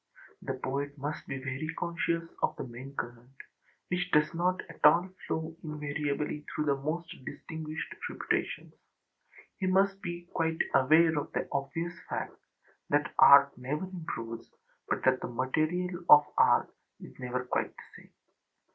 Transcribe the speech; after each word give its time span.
The 0.41 0.55
poet 0.55 0.97
must 0.97 1.27
be 1.27 1.37
very 1.37 1.69
conscious 1.77 2.23
of 2.41 2.55
the 2.55 2.63
main 2.63 2.95
current, 2.95 3.35
which 3.91 4.09
does 4.09 4.33
not 4.33 4.59
at 4.67 4.83
all 4.83 5.09
flow 5.27 5.55
invariably 5.63 6.43
through 6.55 6.65
the 6.65 6.75
most 6.75 7.13
distinguished 7.23 7.93
reputations. 8.09 8.73
He 9.59 9.67
must 9.67 10.01
be 10.01 10.25
quite 10.33 10.57
aware 10.73 11.15
of 11.19 11.31
the 11.33 11.47
obvious 11.51 11.93
fact 12.09 12.33
that 12.89 13.13
art 13.19 13.55
never 13.59 13.85
improves, 13.85 14.49
but 14.89 15.03
that 15.03 15.21
the 15.21 15.27
material 15.27 16.03
of 16.09 16.25
art 16.35 16.73
is 16.99 17.19
never 17.19 17.43
quite 17.45 17.75
the 17.77 17.83
same. 18.01 18.11